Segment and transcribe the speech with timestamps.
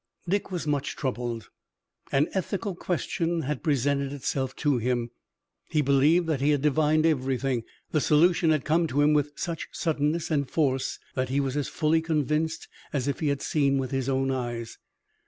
[0.27, 1.51] Dick was much troubled.
[2.11, 5.11] An ethical question had presented itself to him.
[5.69, 7.65] He believed that he had divined everything.
[7.91, 11.67] The solution had come to him with such suddenness and force that he was as
[11.67, 14.79] fully convinced as if he had seen with his own eyes.